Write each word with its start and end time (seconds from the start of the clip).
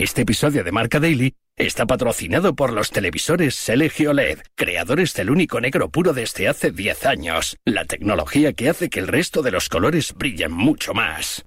Este 0.00 0.22
episodio 0.22 0.64
de 0.64 0.72
Marca 0.72 0.98
Daily 0.98 1.34
está 1.58 1.84
patrocinado 1.84 2.56
por 2.56 2.72
los 2.72 2.88
televisores 2.88 3.54
Selegio 3.54 4.14
LED, 4.14 4.38
creadores 4.54 5.12
del 5.12 5.28
único 5.28 5.60
negro 5.60 5.90
puro 5.90 6.14
desde 6.14 6.48
hace 6.48 6.70
10 6.70 7.04
años, 7.04 7.58
la 7.66 7.84
tecnología 7.84 8.54
que 8.54 8.70
hace 8.70 8.88
que 8.88 9.00
el 9.00 9.08
resto 9.08 9.42
de 9.42 9.50
los 9.50 9.68
colores 9.68 10.14
brillen 10.14 10.52
mucho 10.52 10.94
más. 10.94 11.44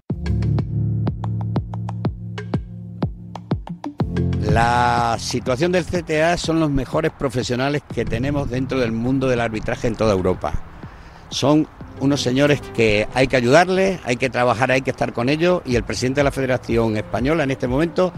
La 4.42 5.18
situación 5.18 5.72
del 5.72 5.86
CTA 5.86 6.38
son 6.38 6.60
los 6.60 6.70
mejores 6.70 7.12
profesionales 7.12 7.82
que 7.92 8.06
tenemos 8.06 8.52
dentro 8.52 8.80
del 8.80 8.92
mundo 8.92 9.28
del 9.28 9.42
arbitraje 9.42 9.88
en 9.88 9.96
toda 9.96 10.14
Europa. 10.14 10.54
Son 11.30 11.68
unos 12.00 12.22
señores 12.22 12.62
que 12.76 13.08
hay 13.16 13.28
que 13.28 13.38
ayudarles, 13.38 14.00
hay 14.04 14.18
que 14.18 14.30
trabajar, 14.30 14.72
hay 14.72 14.82
que 14.82 14.92
estar 14.92 15.12
con 15.12 15.30
ellos 15.30 15.64
y 15.66 15.76
el 15.76 15.84
presidente 15.84 16.20
de 16.20 16.26
la 16.26 16.32
Federación 16.32 16.98
Española 16.98 17.44
en 17.44 17.50
este 17.50 17.68
momento 17.68 18.14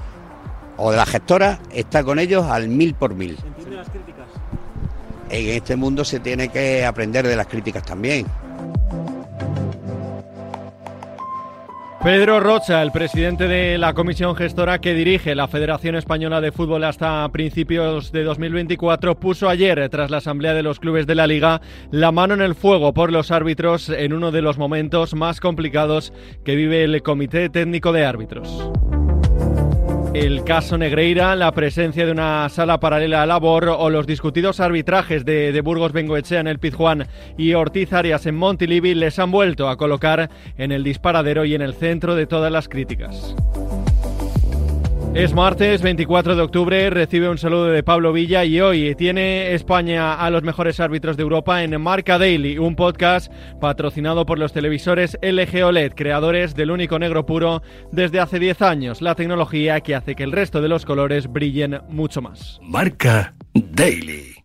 o 0.77 0.91
de 0.91 0.97
la 0.97 1.05
gestora 1.05 1.59
está 1.71 2.03
con 2.03 2.19
ellos 2.19 2.45
al 2.45 2.67
mil 2.67 2.93
por 2.93 3.15
mil. 3.15 3.37
las 3.69 3.89
críticas? 3.89 4.27
En 5.29 5.49
este 5.49 5.75
mundo 5.75 6.05
se 6.05 6.19
tiene 6.19 6.49
que 6.49 6.85
aprender 6.85 7.27
de 7.27 7.35
las 7.35 7.47
críticas 7.47 7.83
también. 7.83 8.25
Pedro 12.05 12.39
Rocha, 12.39 12.83
el 12.83 12.91
presidente 12.91 13.47
de 13.47 13.79
la 13.79 13.95
comisión 13.95 14.35
gestora 14.35 14.77
que 14.77 14.93
dirige 14.93 15.33
la 15.33 15.47
Federación 15.47 15.95
Española 15.95 16.39
de 16.39 16.51
Fútbol 16.51 16.83
hasta 16.83 17.27
principios 17.29 18.11
de 18.11 18.23
2024, 18.23 19.19
puso 19.19 19.49
ayer, 19.49 19.89
tras 19.89 20.11
la 20.11 20.17
asamblea 20.17 20.53
de 20.53 20.61
los 20.61 20.79
clubes 20.79 21.07
de 21.07 21.15
la 21.15 21.25
liga, 21.25 21.61
la 21.89 22.11
mano 22.11 22.35
en 22.35 22.41
el 22.41 22.53
fuego 22.53 22.93
por 22.93 23.11
los 23.11 23.31
árbitros 23.31 23.89
en 23.89 24.13
uno 24.13 24.29
de 24.29 24.43
los 24.43 24.59
momentos 24.59 25.15
más 25.15 25.39
complicados 25.39 26.13
que 26.43 26.55
vive 26.55 26.83
el 26.83 27.01
Comité 27.01 27.49
Técnico 27.49 27.91
de 27.91 28.05
Árbitros. 28.05 28.69
El 30.15 30.45
caso 30.45 30.77
Negreira, 30.77 31.35
la 31.35 31.51
presencia 31.51 32.05
de 32.05 32.11
una 32.13 32.47
sala 32.47 32.79
paralela 32.79 33.21
a 33.21 33.25
Labor 33.25 33.67
o 33.67 33.89
los 33.89 34.07
discutidos 34.07 34.61
arbitrajes 34.61 35.25
de, 35.25 35.59
Burgos 35.59 35.91
Bengoechea 35.91 36.39
en 36.39 36.47
el 36.47 36.57
Pizjuán 36.57 37.05
y 37.37 37.53
Ortiz 37.53 37.91
Arias 37.91 38.25
en 38.25 38.35
Montilivi 38.37 38.95
les 38.95 39.19
han 39.19 39.29
vuelto 39.29 39.67
a 39.67 39.75
colocar 39.75 40.29
en 40.57 40.71
el 40.71 40.85
disparadero 40.85 41.43
y 41.43 41.53
en 41.53 41.61
el 41.61 41.73
centro 41.73 42.15
de 42.15 42.27
todas 42.27 42.49
las 42.49 42.69
críticas. 42.69 43.35
Es 45.15 45.33
martes 45.33 45.81
24 45.81 46.35
de 46.35 46.41
octubre, 46.41 46.89
recibe 46.89 47.29
un 47.29 47.37
saludo 47.37 47.67
de 47.67 47.83
Pablo 47.83 48.11
Villa 48.11 48.43
y 48.43 48.59
hoy 48.59 48.95
tiene 48.95 49.53
España 49.53 50.13
a 50.13 50.29
los 50.29 50.43
mejores 50.43 50.81
árbitros 50.81 51.15
de 51.15 51.23
Europa 51.23 51.63
en 51.63 51.81
Marca 51.81 52.17
Daily, 52.17 52.57
un 52.57 52.75
podcast 52.75 53.31
patrocinado 53.61 54.25
por 54.25 54.37
los 54.37 54.51
televisores 54.51 55.17
LG 55.21 55.63
OLED, 55.63 55.93
creadores 55.93 56.53
del 56.53 56.69
único 56.69 56.99
negro 56.99 57.25
puro 57.25 57.63
desde 57.93 58.19
hace 58.19 58.39
10 58.39 58.61
años, 58.61 59.01
la 59.01 59.15
tecnología 59.15 59.79
que 59.79 59.95
hace 59.95 60.15
que 60.15 60.23
el 60.23 60.33
resto 60.33 60.61
de 60.61 60.67
los 60.67 60.83
colores 60.83 61.31
brillen 61.31 61.79
mucho 61.87 62.21
más. 62.21 62.59
Marca 62.61 63.35
Daily. 63.53 64.35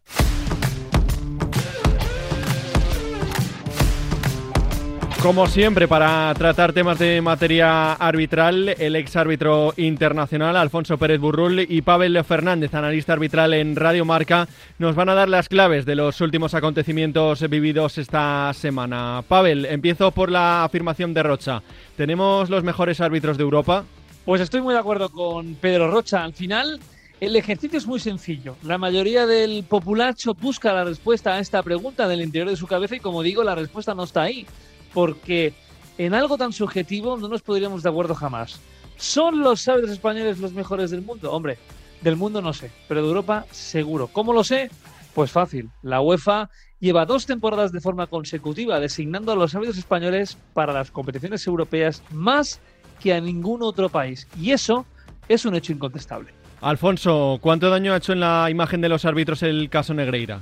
Como 5.23 5.47
siempre, 5.47 5.87
para 5.87 6.33
tratar 6.33 6.73
temas 6.73 6.99
de 6.99 7.21
materia 7.21 7.93
arbitral, 7.93 8.71
el 8.79 8.97
ex 8.97 9.17
árbitro 9.17 9.75
internacional 9.77 10.57
Alfonso 10.57 10.97
Pérez 10.97 11.21
Burrul 11.21 11.61
y 11.61 11.83
Pavel 11.83 12.25
Fernández, 12.25 12.73
analista 12.73 13.13
arbitral 13.13 13.53
en 13.53 13.77
Radio 13.77 14.07
Marca, 14.07 14.49
nos 14.79 14.95
van 14.95 15.11
a 15.11 15.15
dar 15.15 15.29
las 15.29 15.51
claves 15.51 15.85
de 15.85 15.95
los 15.95 16.23
últimos 16.23 16.55
acontecimientos 16.55 17.47
vividos 17.51 17.99
esta 17.99 18.51
semana. 18.55 19.23
Pavel, 19.29 19.67
empiezo 19.67 20.11
por 20.11 20.31
la 20.31 20.65
afirmación 20.65 21.13
de 21.13 21.23
Rocha. 21.23 21.63
¿Tenemos 21.99 22.49
los 22.49 22.65
mejores 22.65 23.03
árbitros 23.03 23.37
de 23.37 23.43
Europa? 23.43 23.85
Pues 24.25 24.41
estoy 24.41 24.63
muy 24.63 24.73
de 24.73 24.81
acuerdo 24.81 25.11
con 25.11 25.55
Pedro 25.57 25.91
Rocha. 25.91 26.25
Al 26.25 26.33
final, 26.33 26.81
el 27.21 27.37
ejercicio 27.37 27.77
es 27.77 27.87
muy 27.87 28.01
sencillo. 28.01 28.57
La 28.63 28.79
mayoría 28.79 29.27
del 29.27 29.65
populacho 29.65 30.33
busca 30.33 30.73
la 30.73 30.85
respuesta 30.85 31.35
a 31.35 31.41
esta 31.41 31.63
pregunta 31.63 32.09
del 32.09 32.23
interior 32.23 32.49
de 32.49 32.57
su 32.57 32.67
cabeza 32.67 32.97
y, 32.97 33.01
como 33.01 33.23
digo, 33.23 33.45
la 33.45 33.55
respuesta 33.55 33.95
no 33.95 34.05
está 34.05 34.23
ahí 34.23 34.47
porque 34.93 35.55
en 35.99 36.15
algo 36.15 36.39
tan 36.39 36.53
subjetivo 36.53 37.17
no 37.17 37.29
nos 37.29 37.43
podríamos 37.43 37.83
de 37.83 37.89
acuerdo 37.89 38.15
jamás. 38.15 38.61
¿Son 38.97 39.41
los 39.41 39.67
árbitros 39.69 39.93
españoles 39.93 40.39
los 40.39 40.53
mejores 40.53 40.91
del 40.91 41.03
mundo? 41.03 41.33
Hombre, 41.33 41.59
del 42.03 42.17
mundo 42.17 42.43
no 42.43 42.53
sé, 42.53 42.71
pero 42.89 43.03
de 43.03 43.09
Europa 43.09 43.47
seguro. 43.51 44.09
¿Cómo 44.09 44.33
lo 44.33 44.45
sé? 44.45 44.71
Pues 45.15 45.31
fácil. 45.31 45.71
La 45.83 46.01
UEFA 46.01 46.51
lleva 46.81 47.07
dos 47.07 47.27
temporadas 47.27 47.73
de 47.73 47.81
forma 47.81 48.07
consecutiva 48.07 48.81
designando 48.81 49.33
a 49.33 49.37
los 49.37 49.55
árbitros 49.55 49.79
españoles 49.79 50.39
para 50.55 50.73
las 50.73 50.91
competiciones 50.91 51.47
europeas 51.47 52.03
más 52.11 52.61
que 53.01 53.13
a 53.13 53.21
ningún 53.21 53.63
otro 53.63 53.89
país. 53.89 54.27
Y 54.39 54.53
eso 54.53 54.87
es 55.29 55.45
un 55.45 55.55
hecho 55.55 55.73
incontestable. 55.73 56.33
Alfonso, 56.61 57.39
¿cuánto 57.41 57.71
daño 57.71 57.95
ha 57.95 57.97
hecho 57.97 58.13
en 58.13 58.21
la 58.21 58.49
imagen 58.51 58.81
de 58.81 58.91
los 58.91 59.05
árbitros 59.05 59.43
el 59.43 59.71
caso 59.71 59.95
Negreira? 59.95 60.41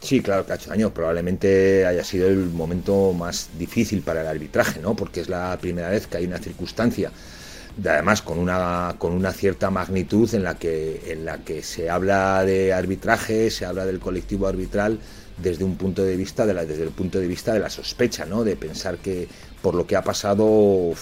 Sí, 0.00 0.20
claro 0.22 0.44
daño. 0.44 0.92
Probablemente 0.94 1.84
haya 1.86 2.04
sido 2.04 2.28
el 2.28 2.46
momento 2.46 3.12
más 3.12 3.48
difícil 3.58 4.02
para 4.02 4.20
el 4.22 4.28
arbitraje, 4.28 4.80
¿no? 4.80 4.94
Porque 4.94 5.20
es 5.20 5.28
la 5.28 5.56
primera 5.60 5.90
vez 5.90 6.06
que 6.06 6.18
hay 6.18 6.26
una 6.26 6.38
circunstancia, 6.38 7.10
además 7.84 8.22
con 8.22 8.38
una, 8.38 8.94
con 8.98 9.12
una 9.12 9.32
cierta 9.32 9.70
magnitud 9.70 10.32
en 10.34 10.44
la, 10.44 10.56
que, 10.56 11.12
en 11.12 11.24
la 11.24 11.38
que 11.38 11.62
se 11.62 11.90
habla 11.90 12.44
de 12.44 12.72
arbitraje, 12.72 13.50
se 13.50 13.64
habla 13.64 13.86
del 13.86 13.98
colectivo 13.98 14.46
arbitral 14.46 14.98
desde 15.36 15.64
un 15.64 15.76
punto 15.76 16.02
de 16.04 16.16
vista 16.16 16.46
de 16.46 16.54
la, 16.54 16.64
desde 16.64 16.82
el 16.84 16.90
punto 16.90 17.18
de 17.20 17.26
vista 17.26 17.52
de 17.52 17.60
la 17.60 17.70
sospecha, 17.70 18.24
¿no? 18.24 18.44
De 18.44 18.56
pensar 18.56 18.98
que 18.98 19.28
por 19.62 19.74
lo 19.74 19.86
que 19.86 19.96
ha 19.96 20.02
pasado 20.02 20.92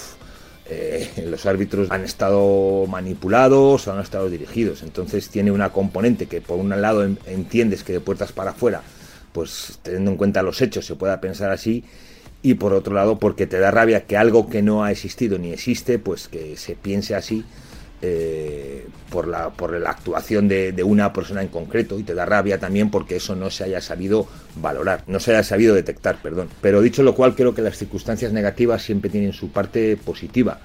eh, 0.69 1.09
los 1.27 1.47
árbitros 1.47 1.91
han 1.91 2.05
estado 2.05 2.87
manipulados 2.87 3.87
han 3.89 4.01
estado 4.01 4.29
dirigidos. 4.29 4.83
Entonces 4.83 5.29
tiene 5.29 5.51
una 5.51 5.71
componente 5.71 6.27
que 6.27 6.41
por 6.41 6.59
un 6.59 6.69
lado 6.81 7.05
entiendes 7.05 7.85
que 7.85 7.93
de 7.93 8.01
puertas 8.01 8.33
para 8.33 8.51
afuera, 8.51 8.83
pues 9.33 9.79
teniendo 9.83 10.11
en 10.13 10.17
cuenta 10.17 10.43
los 10.43 10.61
hechos 10.63 10.87
se 10.87 10.97
pueda 10.97 11.21
pensar 11.21 11.51
así, 11.51 11.85
y 12.43 12.55
por 12.55 12.73
otro 12.73 12.95
lado 12.95 13.19
porque 13.19 13.47
te 13.47 13.59
da 13.59 13.71
rabia 13.71 14.05
que 14.07 14.17
algo 14.17 14.49
que 14.49 14.63
no 14.63 14.85
ha 14.85 14.93
existido 14.93 15.39
ni 15.39 15.53
existe, 15.53 15.99
pues 15.99 16.29
que 16.29 16.57
se 16.57 16.75
piense 16.75 17.15
así 17.15 17.45
eh, 18.03 18.87
por, 19.11 19.27
la, 19.27 19.51
por 19.51 19.73
la 19.79 19.91
actuación 19.91 20.49
de, 20.49 20.75
una 20.85 21.13
persona 21.13 21.43
en 21.43 21.49
concreto 21.49 21.99
y 21.99 22.03
te 22.03 22.15
da 22.15 22.27
rabia 22.27 22.59
también 22.59 22.91
porque 22.91 23.17
eso 23.17 23.35
no 23.35 23.51
se 23.51 23.65
haya 23.65 23.81
sabido 23.81 24.27
valorar, 24.57 25.03
no 25.07 25.21
se 25.21 25.33
haya 25.33 25.43
sabido 25.43 25.75
detectar, 25.75 26.21
perdón. 26.23 26.49
Pero 26.61 26.83
dicho 26.83 27.03
lo 27.03 27.15
cual, 27.15 27.35
creo 27.35 27.55
que 27.55 27.63
las 27.63 27.79
circunstancias 27.79 28.33
negativas 28.33 28.83
siempre 28.83 29.11
tienen 29.11 29.33
su 29.33 29.51
parte 29.51 29.97
positiva 29.97 30.61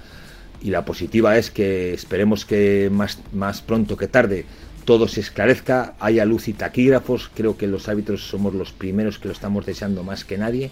y 0.62 0.70
la 0.70 0.86
positiva 0.86 1.38
es 1.38 1.52
que 1.52 1.94
esperemos 1.94 2.46
que 2.46 2.90
más, 2.92 3.20
más 3.32 3.62
pronto 3.62 3.98
que 3.98 4.08
tarde 4.08 4.46
todo 4.86 5.08
se 5.08 5.22
esclarezca, 5.22 5.94
haya 6.00 6.26
luz 6.26 6.48
y 6.48 6.54
taquígrafos, 6.54 7.30
creo 7.34 7.56
que 7.56 7.68
los 7.68 7.88
árbitros 7.88 8.28
somos 8.28 8.54
los 8.54 8.74
primeros 8.74 9.20
que 9.20 9.28
lo 9.28 9.34
estamos 9.34 9.66
deseando 9.66 10.04
más 10.04 10.26
que 10.26 10.38
nadie 10.38 10.72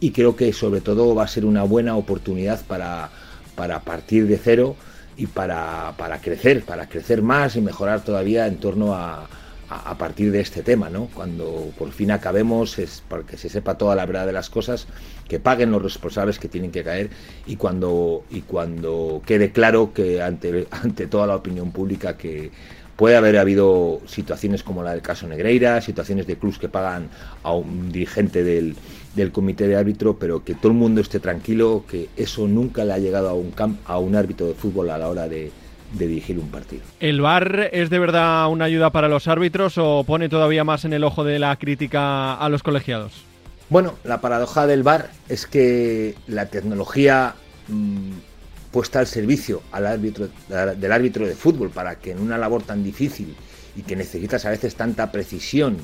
y 0.00 0.12
creo 0.12 0.36
que 0.36 0.52
sobre 0.52 0.80
todo 0.80 1.14
va 1.14 1.24
a 1.24 1.28
ser 1.28 1.44
una 1.44 1.64
buena 1.64 1.96
oportunidad 1.96 2.64
para, 2.66 3.10
para 3.56 3.80
partir 3.80 4.26
de 4.26 4.38
cero 4.38 4.76
y 5.18 5.26
para, 5.26 5.92
para, 5.98 6.20
crecer, 6.20 6.62
para 6.62 6.88
crecer 6.88 7.22
más 7.22 7.56
y 7.56 7.60
mejorar 7.60 8.02
todavía 8.04 8.46
en 8.46 8.58
torno 8.58 8.94
a, 8.94 9.28
a, 9.68 9.98
partir 9.98 10.30
de 10.30 10.40
este 10.40 10.62
tema, 10.62 10.88
¿no? 10.88 11.08
Cuando 11.12 11.72
por 11.76 11.90
fin 11.90 12.12
acabemos, 12.12 12.78
es 12.78 13.02
para 13.06 13.24
que 13.24 13.36
se 13.36 13.48
sepa 13.48 13.76
toda 13.76 13.96
la 13.96 14.06
verdad 14.06 14.26
de 14.26 14.32
las 14.32 14.48
cosas, 14.48 14.86
que 15.28 15.40
paguen 15.40 15.72
los 15.72 15.82
responsables 15.82 16.38
que 16.38 16.48
tienen 16.48 16.70
que 16.70 16.84
caer 16.84 17.10
y 17.46 17.56
cuando, 17.56 18.24
y 18.30 18.42
cuando 18.42 19.20
quede 19.26 19.50
claro 19.50 19.92
que 19.92 20.22
ante, 20.22 20.68
ante 20.70 21.08
toda 21.08 21.26
la 21.26 21.34
opinión 21.34 21.72
pública 21.72 22.16
que 22.16 22.52
puede 22.96 23.16
haber 23.16 23.38
habido 23.38 24.00
situaciones 24.06 24.62
como 24.62 24.82
la 24.82 24.92
del 24.92 25.02
caso 25.02 25.26
Negreira, 25.28 25.80
situaciones 25.80 26.26
de 26.26 26.36
clubs 26.36 26.58
que 26.58 26.68
pagan 26.68 27.08
a 27.42 27.52
un 27.52 27.92
dirigente 27.92 28.42
del, 28.42 28.76
del 29.18 29.32
comité 29.32 29.68
de 29.68 29.76
árbitro, 29.76 30.16
pero 30.18 30.42
que 30.44 30.54
todo 30.54 30.72
el 30.72 30.78
mundo 30.78 31.00
esté 31.00 31.20
tranquilo, 31.20 31.84
que 31.88 32.08
eso 32.16 32.48
nunca 32.48 32.84
le 32.84 32.94
ha 32.94 32.98
llegado 32.98 33.28
a 33.28 33.34
un, 33.34 33.50
camp, 33.50 33.78
a 33.86 33.98
un 33.98 34.14
árbitro 34.14 34.46
de 34.46 34.54
fútbol 34.54 34.90
a 34.90 34.98
la 34.98 35.08
hora 35.08 35.28
de, 35.28 35.50
dirigir 35.92 36.38
un 36.38 36.48
partido. 36.48 36.82
¿El 37.00 37.20
VAR 37.22 37.70
es 37.72 37.88
de 37.88 37.98
verdad 37.98 38.48
una 38.50 38.66
ayuda 38.66 38.90
para 38.90 39.08
los 39.08 39.26
árbitros 39.26 39.78
o 39.78 40.04
pone 40.04 40.28
todavía 40.28 40.62
más 40.62 40.84
en 40.84 40.92
el 40.92 41.02
ojo 41.02 41.24
de 41.24 41.38
la 41.38 41.56
crítica 41.56 42.34
a 42.34 42.48
los 42.50 42.62
colegiados? 42.62 43.24
Bueno, 43.70 43.94
la 44.04 44.20
paradoja 44.20 44.66
del 44.66 44.82
VAR 44.82 45.10
es 45.30 45.46
que 45.46 46.14
la 46.26 46.46
tecnología 46.46 47.34
mm, 47.68 48.12
puesta 48.70 48.98
al 48.98 49.06
servicio 49.06 49.62
al 49.72 49.86
árbitro, 49.86 50.28
del 50.48 50.92
árbitro 50.92 51.26
de 51.26 51.34
fútbol 51.34 51.70
para 51.70 51.96
que 51.96 52.12
en 52.12 52.20
una 52.20 52.36
labor 52.36 52.62
tan 52.62 52.84
difícil 52.84 53.34
y 53.74 53.82
que 53.82 53.96
necesitas 53.96 54.44
a 54.44 54.50
veces 54.50 54.74
tanta 54.74 55.10
precisión 55.10 55.78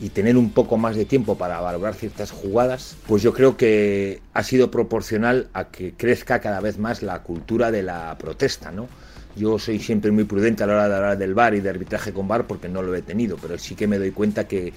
y 0.00 0.08
tener 0.08 0.36
un 0.36 0.50
poco 0.50 0.76
más 0.76 0.96
de 0.96 1.04
tiempo 1.04 1.36
para 1.36 1.60
valorar 1.60 1.94
ciertas 1.94 2.30
jugadas, 2.30 2.96
pues 3.06 3.22
yo 3.22 3.32
creo 3.32 3.56
que 3.56 4.20
ha 4.32 4.42
sido 4.42 4.70
proporcional 4.70 5.48
a 5.52 5.68
que 5.68 5.92
crezca 5.92 6.40
cada 6.40 6.60
vez 6.60 6.78
más 6.78 7.02
la 7.02 7.22
cultura 7.22 7.70
de 7.70 7.82
la 7.82 8.16
protesta, 8.18 8.72
¿no? 8.72 8.88
Yo 9.36 9.58
soy 9.58 9.78
siempre 9.78 10.10
muy 10.10 10.24
prudente 10.24 10.62
a 10.62 10.66
la 10.66 10.74
hora 10.74 10.88
de 10.88 10.94
hablar 10.94 11.18
del 11.18 11.34
bar 11.34 11.54
y 11.54 11.60
de 11.60 11.70
arbitraje 11.70 12.12
con 12.12 12.28
bar 12.28 12.46
porque 12.46 12.68
no 12.68 12.82
lo 12.82 12.94
he 12.94 13.02
tenido, 13.02 13.36
pero 13.36 13.58
sí 13.58 13.74
que 13.74 13.86
me 13.86 13.98
doy 13.98 14.10
cuenta 14.10 14.46
que 14.46 14.72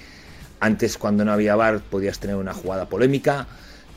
antes 0.60 0.98
cuando 0.98 1.24
no 1.26 1.32
había 1.32 1.56
bar 1.56 1.82
podías 1.82 2.20
tener 2.20 2.36
una 2.36 2.54
jugada 2.54 2.90
polémica, 2.90 3.48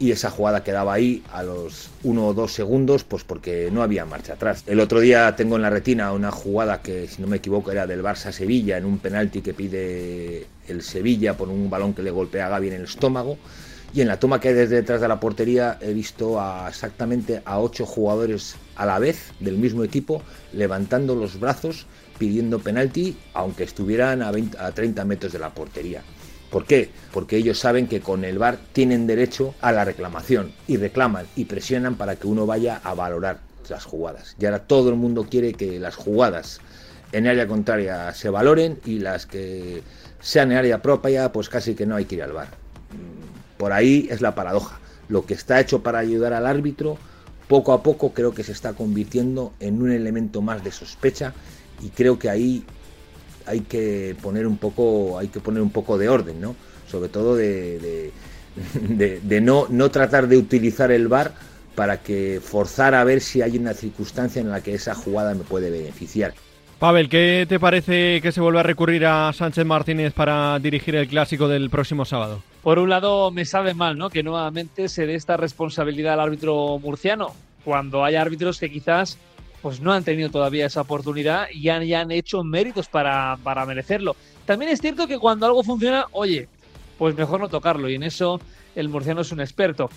y 0.00 0.12
esa 0.12 0.30
jugada 0.30 0.64
quedaba 0.64 0.94
ahí 0.94 1.22
a 1.30 1.42
los 1.42 1.90
uno 2.02 2.28
o 2.28 2.34
dos 2.34 2.54
segundos, 2.54 3.04
pues 3.04 3.22
porque 3.22 3.68
no 3.70 3.82
había 3.82 4.06
marcha 4.06 4.32
atrás. 4.32 4.64
El 4.66 4.80
otro 4.80 4.98
día 4.98 5.36
tengo 5.36 5.56
en 5.56 5.62
la 5.62 5.68
retina 5.68 6.12
una 6.12 6.32
jugada 6.32 6.80
que, 6.80 7.06
si 7.06 7.20
no 7.20 7.28
me 7.28 7.36
equivoco, 7.36 7.70
era 7.70 7.86
del 7.86 8.02
Barça 8.02 8.32
Sevilla, 8.32 8.78
en 8.78 8.86
un 8.86 8.98
penalti 8.98 9.42
que 9.42 9.52
pide 9.52 10.46
el 10.70 10.82
Sevilla 10.82 11.36
por 11.36 11.48
un 11.48 11.68
balón 11.68 11.94
que 11.94 12.02
le 12.02 12.10
golpea 12.10 12.46
a 12.46 12.48
Gaby 12.50 12.68
en 12.68 12.74
el 12.74 12.84
estómago. 12.84 13.38
Y 13.92 14.02
en 14.02 14.08
la 14.08 14.20
toma 14.20 14.40
que 14.40 14.48
hay 14.48 14.54
desde 14.54 14.76
detrás 14.76 15.00
de 15.00 15.08
la 15.08 15.18
portería 15.18 15.76
he 15.80 15.92
visto 15.92 16.40
a 16.40 16.68
exactamente 16.68 17.42
a 17.44 17.58
ocho 17.58 17.84
jugadores 17.86 18.54
a 18.76 18.86
la 18.86 19.00
vez 19.00 19.32
del 19.40 19.58
mismo 19.58 19.82
equipo 19.82 20.22
levantando 20.52 21.16
los 21.16 21.40
brazos 21.40 21.86
pidiendo 22.16 22.60
penalti, 22.60 23.16
aunque 23.34 23.64
estuvieran 23.64 24.22
a, 24.22 24.30
a 24.58 24.72
30 24.72 25.04
metros 25.04 25.32
de 25.32 25.38
la 25.38 25.54
portería. 25.54 26.02
¿Por 26.50 26.66
qué? 26.66 26.90
Porque 27.12 27.36
ellos 27.36 27.58
saben 27.58 27.86
que 27.86 28.00
con 28.00 28.24
el 28.24 28.38
VAR 28.38 28.58
tienen 28.72 29.06
derecho 29.06 29.54
a 29.60 29.72
la 29.72 29.84
reclamación 29.84 30.52
y 30.66 30.76
reclaman 30.76 31.26
y 31.34 31.46
presionan 31.46 31.94
para 31.94 32.16
que 32.16 32.26
uno 32.26 32.44
vaya 32.44 32.80
a 32.84 32.94
valorar 32.94 33.38
las 33.68 33.84
jugadas. 33.84 34.36
Y 34.38 34.44
ahora 34.44 34.58
todo 34.60 34.90
el 34.90 34.96
mundo 34.96 35.26
quiere 35.30 35.54
que 35.54 35.78
las 35.78 35.94
jugadas 35.94 36.60
en 37.12 37.26
área 37.26 37.46
contraria 37.46 38.12
se 38.14 38.30
valoren 38.30 38.80
y 38.84 38.98
las 38.98 39.26
que 39.26 39.82
sean 40.20 40.52
en 40.52 40.58
área 40.58 40.82
propia, 40.82 41.32
pues 41.32 41.48
casi 41.48 41.74
que 41.74 41.86
no 41.86 41.96
hay 41.96 42.04
que 42.04 42.16
ir 42.16 42.22
al 42.22 42.32
VAR. 42.32 42.48
Por 43.56 43.72
ahí 43.72 44.08
es 44.10 44.20
la 44.20 44.34
paradoja. 44.34 44.78
Lo 45.08 45.26
que 45.26 45.34
está 45.34 45.60
hecho 45.60 45.82
para 45.82 45.98
ayudar 45.98 46.32
al 46.32 46.46
árbitro, 46.46 46.98
poco 47.48 47.72
a 47.72 47.82
poco 47.82 48.12
creo 48.12 48.32
que 48.32 48.44
se 48.44 48.52
está 48.52 48.74
convirtiendo 48.74 49.52
en 49.60 49.82
un 49.82 49.90
elemento 49.90 50.40
más 50.40 50.62
de 50.62 50.70
sospecha 50.70 51.34
y 51.82 51.88
creo 51.88 52.18
que 52.18 52.30
ahí 52.30 52.64
hay 53.46 53.60
que 53.60 54.16
poner 54.22 54.46
un 54.46 54.56
poco, 54.56 55.18
hay 55.18 55.28
que 55.28 55.40
poner 55.40 55.62
un 55.62 55.70
poco 55.70 55.98
de 55.98 56.08
orden, 56.08 56.40
¿no? 56.40 56.54
Sobre 56.88 57.08
todo 57.08 57.34
de, 57.34 58.12
de, 59.22 59.40
no, 59.40 59.66
no 59.68 59.90
tratar 59.90 60.28
de 60.28 60.36
utilizar 60.36 60.92
el 60.92 61.08
VAR 61.08 61.32
para 61.74 62.02
que 62.02 62.40
forzar 62.42 62.94
a 62.94 63.04
ver 63.04 63.20
si 63.20 63.42
hay 63.42 63.56
una 63.56 63.74
circunstancia 63.74 64.40
en 64.40 64.50
la 64.50 64.60
que 64.60 64.74
esa 64.74 64.94
jugada 64.94 65.34
me 65.34 65.44
puede 65.44 65.70
beneficiar. 65.70 66.34
Pavel, 66.80 67.10
¿qué 67.10 67.44
te 67.46 67.60
parece 67.60 68.22
que 68.22 68.32
se 68.32 68.40
vuelva 68.40 68.60
a 68.60 68.62
recurrir 68.62 69.04
a 69.04 69.30
Sánchez 69.34 69.66
Martínez 69.66 70.14
para 70.14 70.58
dirigir 70.58 70.96
el 70.96 71.06
clásico 71.08 71.46
del 71.46 71.68
próximo 71.68 72.06
sábado? 72.06 72.42
Por 72.62 72.78
un 72.78 72.88
lado, 72.88 73.30
me 73.30 73.44
sabe 73.44 73.74
mal, 73.74 73.98
¿no? 73.98 74.08
Que 74.08 74.22
nuevamente 74.22 74.88
se 74.88 75.04
dé 75.04 75.14
esta 75.14 75.36
responsabilidad 75.36 76.14
al 76.14 76.20
árbitro 76.20 76.78
murciano, 76.78 77.34
cuando 77.66 78.02
hay 78.02 78.14
árbitros 78.14 78.58
que 78.58 78.70
quizás 78.70 79.18
pues 79.60 79.82
no 79.82 79.92
han 79.92 80.04
tenido 80.04 80.30
todavía 80.30 80.64
esa 80.64 80.80
oportunidad 80.80 81.48
y 81.52 81.68
han, 81.68 81.84
ya 81.84 82.00
han 82.00 82.12
hecho 82.12 82.42
méritos 82.42 82.88
para, 82.88 83.36
para 83.44 83.66
merecerlo. 83.66 84.16
También 84.46 84.70
es 84.70 84.80
cierto 84.80 85.06
que 85.06 85.18
cuando 85.18 85.44
algo 85.44 85.62
funciona, 85.62 86.06
oye, 86.12 86.48
pues 86.96 87.14
mejor 87.14 87.40
no 87.40 87.50
tocarlo 87.50 87.90
y 87.90 87.96
en 87.96 88.04
eso 88.04 88.40
el 88.74 88.88
murciano 88.88 89.20
es 89.20 89.32
un 89.32 89.42
experto. 89.42 89.90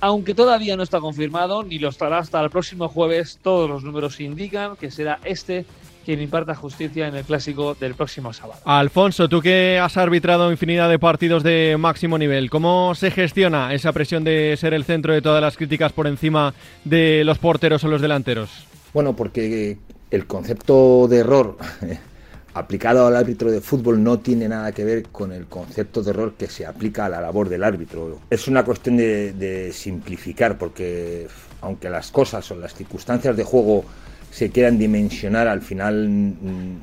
Aunque 0.00 0.34
todavía 0.34 0.74
no 0.74 0.84
está 0.84 1.00
confirmado, 1.00 1.62
ni 1.64 1.78
lo 1.78 1.90
estará 1.90 2.16
hasta 2.16 2.40
el 2.40 2.48
próximo 2.48 2.88
jueves, 2.88 3.38
todos 3.42 3.68
los 3.68 3.84
números 3.84 4.18
indican 4.20 4.76
que 4.76 4.90
será 4.90 5.18
este 5.24 5.66
quien 6.10 6.22
imparta 6.22 6.56
justicia 6.56 7.06
en 7.06 7.14
el 7.14 7.24
clásico 7.24 7.76
del 7.76 7.94
próximo 7.94 8.32
sábado. 8.32 8.60
Alfonso, 8.64 9.28
tú 9.28 9.40
que 9.40 9.78
has 9.78 9.96
arbitrado 9.96 10.50
infinidad 10.50 10.88
de 10.88 10.98
partidos 10.98 11.44
de 11.44 11.76
máximo 11.78 12.18
nivel, 12.18 12.50
¿cómo 12.50 12.96
se 12.96 13.12
gestiona 13.12 13.72
esa 13.74 13.92
presión 13.92 14.24
de 14.24 14.56
ser 14.58 14.74
el 14.74 14.82
centro 14.82 15.12
de 15.14 15.22
todas 15.22 15.40
las 15.40 15.56
críticas 15.56 15.92
por 15.92 16.08
encima 16.08 16.52
de 16.84 17.22
los 17.24 17.38
porteros 17.38 17.84
o 17.84 17.88
los 17.88 18.02
delanteros? 18.02 18.50
Bueno, 18.92 19.14
porque 19.14 19.78
el 20.10 20.26
concepto 20.26 21.06
de 21.06 21.18
error 21.18 21.56
aplicado 22.54 23.06
al 23.06 23.14
árbitro 23.14 23.52
de 23.52 23.60
fútbol 23.60 24.02
no 24.02 24.18
tiene 24.18 24.48
nada 24.48 24.72
que 24.72 24.82
ver 24.82 25.04
con 25.12 25.30
el 25.30 25.46
concepto 25.46 26.02
de 26.02 26.10
error 26.10 26.34
que 26.36 26.48
se 26.48 26.66
aplica 26.66 27.06
a 27.06 27.08
la 27.08 27.20
labor 27.20 27.48
del 27.48 27.62
árbitro. 27.62 28.18
Es 28.30 28.48
una 28.48 28.64
cuestión 28.64 28.96
de, 28.96 29.70
simplificar, 29.72 30.58
porque 30.58 31.28
aunque 31.60 31.88
las 31.88 32.10
cosas 32.10 32.50
o 32.50 32.56
las 32.56 32.74
circunstancias 32.74 33.36
de 33.36 33.44
juego 33.44 33.84
se 34.30 34.50
quieran 34.50 34.78
dimensionar, 34.78 35.48
al 35.48 35.60
final 35.60 36.08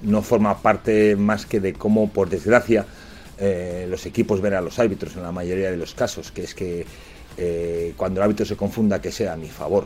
no 0.02 0.22
forma 0.22 0.62
parte 0.62 1.16
más 1.16 1.46
que 1.46 1.60
de 1.60 1.74
cómo, 1.74 2.10
por 2.10 2.30
desgracia, 2.30 2.86
eh, 3.40 3.86
los 3.90 4.06
equipos 4.06 4.42
ven 4.42 4.54
a 4.54 4.62
los 4.62 4.80
árbitros 4.80 5.16
en 5.16 5.24
la 5.24 5.32
mayoría 5.32 5.72
de 5.72 5.78
los 5.78 5.94
casos, 5.94 6.32
que 6.32 6.44
es 6.44 6.54
que 6.54 6.86
eh, 7.38 7.94
cuando 7.96 8.20
el 8.20 8.24
árbitro 8.26 8.46
se 8.46 8.56
confunda, 8.56 9.02
que 9.02 9.12
sea 9.12 9.34
a 9.34 9.38
mi 9.38 9.50
favor 9.50 9.86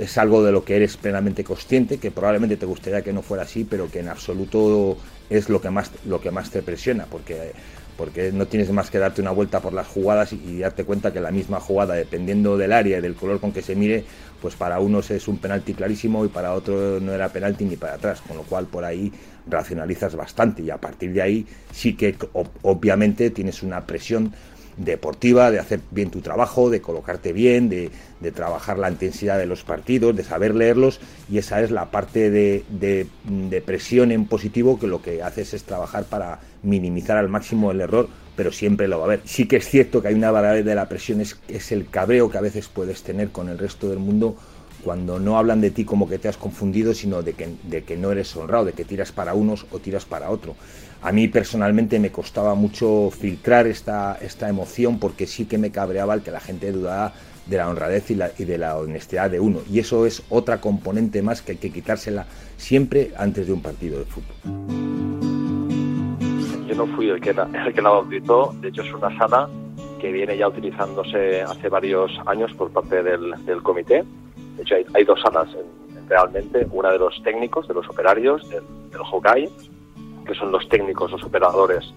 es 0.00 0.16
algo 0.16 0.42
de 0.42 0.50
lo 0.50 0.64
que 0.64 0.76
eres 0.76 0.96
plenamente 0.96 1.44
consciente, 1.44 1.98
que 1.98 2.10
probablemente 2.10 2.56
te 2.56 2.64
gustaría 2.64 3.02
que 3.02 3.12
no 3.12 3.20
fuera 3.20 3.42
así, 3.42 3.64
pero 3.64 3.90
que 3.90 4.00
en 4.00 4.08
absoluto 4.08 4.96
es 5.28 5.50
lo 5.50 5.60
que 5.60 5.68
más, 5.68 5.90
lo 6.06 6.22
que 6.22 6.30
más 6.30 6.50
te 6.50 6.62
presiona, 6.62 7.04
porque, 7.04 7.52
porque 7.98 8.32
no 8.32 8.46
tienes 8.46 8.70
más 8.70 8.90
que 8.90 8.98
darte 8.98 9.20
una 9.20 9.30
vuelta 9.30 9.60
por 9.60 9.74
las 9.74 9.86
jugadas 9.86 10.32
y, 10.32 10.60
darte 10.60 10.84
cuenta 10.84 11.12
que 11.12 11.20
la 11.20 11.30
misma 11.30 11.60
jugada, 11.60 11.94
dependiendo 11.94 12.56
del 12.56 12.72
área 12.72 12.96
y 12.96 13.00
del 13.02 13.14
color 13.14 13.40
con 13.40 13.52
que 13.52 13.60
se 13.60 13.76
mire, 13.76 14.04
pues 14.40 14.54
para 14.56 14.80
unos 14.80 15.10
es 15.10 15.28
un 15.28 15.36
penalti 15.36 15.74
clarísimo 15.74 16.24
y 16.24 16.28
para 16.28 16.54
otros 16.54 17.02
no 17.02 17.12
era 17.12 17.28
penalti 17.28 17.66
ni 17.66 17.76
para 17.76 17.94
atrás, 17.94 18.22
con 18.26 18.38
lo 18.38 18.44
cual 18.44 18.66
por 18.66 18.86
ahí 18.86 19.12
racionalizas 19.46 20.16
bastante 20.16 20.62
y 20.62 20.70
a 20.70 20.78
partir 20.78 21.12
de 21.12 21.20
ahí 21.20 21.46
sí 21.72 21.94
que 21.94 22.16
obviamente 22.62 23.28
tienes 23.28 23.62
una 23.62 23.84
presión 23.84 24.32
deportiva, 24.76 25.50
de 25.50 25.58
hacer 25.58 25.80
bien 25.90 26.10
tu 26.10 26.20
trabajo, 26.20 26.70
de 26.70 26.80
colocarte 26.80 27.32
bien, 27.32 27.68
de, 27.68 27.90
trabajar 28.34 28.78
la 28.78 28.90
intensidad 28.90 29.38
de 29.38 29.46
los 29.46 29.64
partidos, 29.64 30.14
de 30.14 30.24
saber 30.24 30.54
leerlos 30.54 31.00
y 31.30 31.38
esa 31.38 31.60
es 31.62 31.70
la 31.70 31.90
parte 31.90 32.30
de, 32.30 32.64
de, 32.68 33.62
presión 33.62 34.12
en 34.12 34.26
positivo 34.26 34.78
que 34.78 34.86
lo 34.86 35.02
que 35.02 35.22
haces 35.22 35.54
es 35.54 35.64
trabajar 35.64 36.04
para 36.04 36.40
minimizar 36.62 37.16
al 37.16 37.28
máximo 37.28 37.70
el 37.70 37.80
error, 37.80 38.08
pero 38.36 38.52
siempre 38.52 38.88
lo 38.88 38.98
va 38.98 39.04
a 39.04 39.06
haber. 39.06 39.20
Sí 39.24 39.46
que 39.46 39.56
es 39.56 39.68
cierto 39.68 40.02
que 40.02 40.08
hay 40.08 40.14
una 40.14 40.30
variable 40.30 40.62
de 40.62 40.74
la 40.74 40.88
presión, 40.88 41.20
es, 41.20 41.38
es 41.48 41.72
el 41.72 41.88
cabreo 41.88 42.30
que 42.30 42.38
a 42.38 42.42
veces 42.42 42.68
puedes 42.68 43.02
tener 43.02 43.30
con 43.30 43.48
el 43.48 43.58
resto 43.58 43.88
del 43.88 43.98
mundo 43.98 44.36
cuando 44.84 45.18
no 45.18 45.38
hablan 45.38 45.60
de 45.60 45.70
ti 45.70 45.84
como 45.84 46.08
que 46.08 46.18
te 46.18 46.28
has 46.28 46.36
confundido, 46.36 46.94
sino 46.94 47.22
de 47.22 47.34
que, 47.34 47.96
no 47.96 48.12
eres 48.12 48.34
honrado, 48.36 48.64
de 48.64 48.72
que 48.72 48.84
tiras 48.84 49.12
para 49.12 49.34
unos 49.34 49.66
o 49.70 49.78
tiras 49.78 50.04
para 50.04 50.30
otro. 50.30 50.56
A 51.02 51.12
mí 51.12 51.28
personalmente 51.28 51.98
me 51.98 52.10
costaba 52.10 52.54
mucho 52.54 53.10
filtrar 53.10 53.66
esta, 53.66 54.18
esta 54.20 54.48
emoción 54.48 54.98
porque 54.98 55.26
sí 55.26 55.46
que 55.46 55.58
me 55.58 55.70
cabreaba 55.70 56.14
el 56.14 56.22
que 56.22 56.30
la 56.30 56.40
gente 56.40 56.72
dudara 56.72 57.12
de 57.46 57.56
la 57.56 57.68
honradez 57.68 58.10
y, 58.10 58.14
la, 58.14 58.28
de 58.28 58.58
la 58.58 58.76
honestidad 58.76 59.30
de 59.30 59.40
uno. 59.40 59.60
Y 59.70 59.78
eso 59.78 60.06
es 60.06 60.22
otra 60.28 60.60
componente 60.60 61.22
más 61.22 61.42
que 61.42 61.52
hay 61.52 61.58
que 61.58 61.70
quitársela 61.70 62.26
siempre 62.56 63.12
antes 63.16 63.46
de 63.46 63.52
un 63.52 63.62
partido 63.62 63.98
de 63.98 64.04
fútbol. 64.04 64.36
Yo 66.68 66.74
no 66.76 66.86
fui 66.94 67.08
el 67.08 67.20
que, 67.20 67.30
el 67.30 67.74
que 67.74 67.82
la 67.82 67.90
bautizó, 67.90 68.54
de 68.60 68.68
hecho 68.68 68.82
es 68.82 68.92
una 68.92 69.16
sala 69.18 69.48
que 70.00 70.12
viene 70.12 70.36
ya 70.36 70.48
utilizándose 70.48 71.42
hace 71.42 71.68
varios 71.68 72.10
años 72.26 72.52
por 72.54 72.70
parte 72.70 73.02
del 73.02 73.62
comité 73.62 74.04
de 74.60 74.64
hecho, 74.64 74.90
hay, 74.94 75.04
dos 75.04 75.18
salas 75.22 75.48
realmente, 76.06 76.66
una 76.70 76.92
de 76.92 76.98
los 76.98 77.22
técnicos, 77.22 77.66
de 77.66 77.72
los 77.72 77.88
operarios 77.88 78.46
del, 78.50 78.62
del 78.90 79.00
Hokai, 79.10 79.48
que 80.26 80.34
son 80.34 80.52
los 80.52 80.68
técnicos, 80.68 81.10
los 81.10 81.22
operadores 81.22 81.94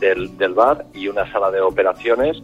del, 0.00 0.36
del 0.36 0.52
bar, 0.52 0.84
y 0.94 1.06
una 1.06 1.30
sala 1.30 1.52
de 1.52 1.60
operaciones 1.60 2.42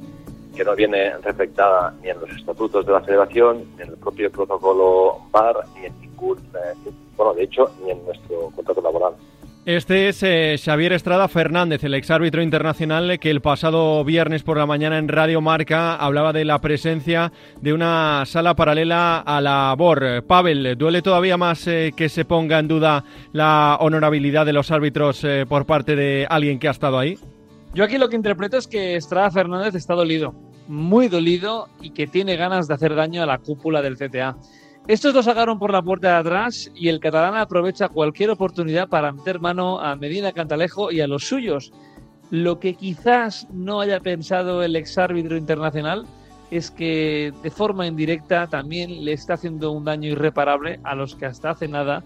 que 0.55 0.65
no 0.65 0.77
viene 0.77 1.17
reflectada 1.19 1.93
ni 2.03 2.11
en 2.11 2.21
los 2.21 2.31
estatutos 2.31 2.87
de 2.87 2.93
la 2.93 3.01
federación, 3.01 3.65
ni 3.77 3.83
en 3.83 3.89
el 3.89 3.97
propio 3.97 4.31
protocolo 4.31 5.19
bar, 5.33 5.57
ni 5.75 5.87
en 5.87 6.01
ningún, 6.01 6.39
eh, 6.39 6.91
bueno, 7.17 7.35
de 7.35 7.43
hecho, 7.43 7.69
ni 7.83 7.91
en 7.91 8.05
nuestro 8.05 8.51
contrato 8.55 8.81
laboral. 8.81 9.15
Este 9.69 10.09
es 10.09 10.23
eh, 10.23 10.57
Xavier 10.57 10.95
Estrada 10.95 11.29
Fernández, 11.29 11.85
el 11.85 11.93
exárbitro 11.93 12.41
internacional 12.41 13.19
que 13.19 13.31
el 13.31 13.43
pasado 13.43 14.03
viernes 14.03 14.43
por 14.43 14.57
la 14.57 14.65
mañana 14.65 14.97
en 14.97 15.09
Radio 15.09 15.43
Marca 15.43 15.95
hablaba 15.95 16.33
de 16.33 16.47
la 16.47 16.59
presencia 16.59 17.33
de 17.61 17.75
una 17.75 18.25
sala 18.25 18.57
paralela 18.57 19.19
a 19.19 19.43
la 19.43 19.75
BOR. 19.77 20.25
Pavel, 20.27 20.79
¿duele 20.79 21.03
todavía 21.03 21.37
más 21.37 21.67
eh, 21.67 21.93
que 21.95 22.09
se 22.09 22.25
ponga 22.25 22.59
en 22.59 22.67
duda 22.67 23.05
la 23.35 23.77
honorabilidad 23.81 24.47
de 24.47 24.55
los 24.55 24.71
árbitros 24.71 25.23
eh, 25.25 25.45
por 25.47 25.67
parte 25.67 25.95
de 25.97 26.27
alguien 26.31 26.59
que 26.59 26.69
ha 26.69 26.71
estado 26.71 26.99
ahí? 26.99 27.19
Yo 27.75 27.85
aquí 27.85 27.99
lo 27.99 28.09
que 28.09 28.17
interpreto 28.17 28.57
es 28.57 28.67
que 28.67 28.97
Estrada 28.97 29.31
Fernández 29.31 29.75
está 29.75 29.93
dolido, 29.93 30.33
muy 30.67 31.09
dolido 31.09 31.69
y 31.83 31.91
que 31.91 32.07
tiene 32.07 32.37
ganas 32.37 32.69
de 32.69 32.75
hacer 32.75 32.95
daño 32.95 33.23
a 33.23 33.27
la 33.27 33.37
cúpula 33.37 33.83
del 33.83 33.99
CTA. 33.99 34.35
Estos 34.89 35.13
lo 35.13 35.23
sacaron 35.23 35.59
por 35.59 35.71
la 35.71 35.83
puerta 35.83 36.09
de 36.09 36.17
atrás 36.17 36.71
y 36.75 36.89
el 36.89 36.99
catalán 36.99 37.37
aprovecha 37.37 37.91
cualquier 37.91 38.31
oportunidad 38.31 38.89
para 38.89 39.13
meter 39.13 39.39
mano 39.39 39.79
a 39.81 39.95
Medina 39.97 40.33
Cantalejo 40.33 40.91
y 40.91 41.03
a 41.03 41.07
los 41.07 41.29
suyos. 41.29 41.73
Lo 42.31 42.59
que 42.59 42.73
quizás 42.73 43.47
no 43.53 43.83
haya 43.83 44.01
pensado 44.01 44.63
el 44.63 44.77
exárbitro 44.77 45.37
internacional 45.37 46.07
es 46.51 46.71
que 46.71 47.35
de 47.43 47.51
forma 47.51 47.87
indirecta 47.87 48.47
también 48.47 49.05
le 49.05 49.13
está 49.13 49.35
haciendo 49.35 49.73
un 49.73 49.85
daño 49.85 50.09
irreparable 50.09 50.81
a 50.85 50.95
los 50.95 51.15
que 51.17 51.27
hasta 51.27 51.51
hace 51.51 51.69
nada 51.69 52.03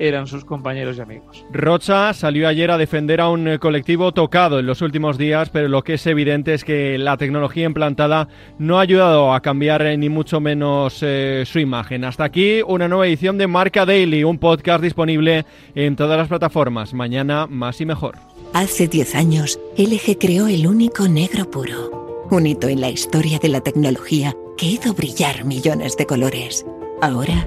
eran 0.00 0.26
sus 0.26 0.44
compañeros 0.44 0.96
y 0.96 1.00
amigos. 1.02 1.44
Rocha 1.52 2.12
salió 2.14 2.48
ayer 2.48 2.70
a 2.70 2.78
defender 2.78 3.20
a 3.20 3.28
un 3.28 3.46
eh, 3.46 3.58
colectivo 3.58 4.12
tocado 4.12 4.58
en 4.58 4.66
los 4.66 4.80
últimos 4.80 5.18
días, 5.18 5.50
pero 5.50 5.68
lo 5.68 5.84
que 5.84 5.94
es 5.94 6.06
evidente 6.06 6.54
es 6.54 6.64
que 6.64 6.98
la 6.98 7.18
tecnología 7.18 7.66
implantada 7.66 8.28
no 8.58 8.78
ha 8.78 8.82
ayudado 8.82 9.34
a 9.34 9.40
cambiar 9.40 9.82
eh, 9.82 9.96
ni 9.98 10.08
mucho 10.08 10.40
menos 10.40 11.00
eh, 11.02 11.44
su 11.46 11.58
imagen. 11.58 12.04
Hasta 12.04 12.24
aquí 12.24 12.62
una 12.66 12.88
nueva 12.88 13.06
edición 13.06 13.36
de 13.36 13.46
Marca 13.46 13.84
Daily, 13.84 14.24
un 14.24 14.38
podcast 14.38 14.82
disponible 14.82 15.44
en 15.74 15.96
todas 15.96 16.16
las 16.16 16.28
plataformas. 16.28 16.94
Mañana 16.94 17.46
más 17.46 17.80
y 17.80 17.86
mejor. 17.86 18.16
Hace 18.54 18.88
10 18.88 19.14
años, 19.14 19.60
LG 19.76 20.18
creó 20.18 20.48
el 20.48 20.66
único 20.66 21.06
negro 21.08 21.48
puro, 21.50 22.26
un 22.30 22.46
hito 22.46 22.68
en 22.68 22.80
la 22.80 22.88
historia 22.88 23.38
de 23.38 23.48
la 23.48 23.60
tecnología 23.60 24.34
que 24.56 24.66
hizo 24.66 24.94
brillar 24.94 25.44
millones 25.44 25.96
de 25.96 26.06
colores. 26.06 26.66
Ahora, 27.00 27.46